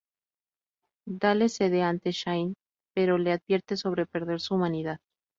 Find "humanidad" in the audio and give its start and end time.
4.55-4.97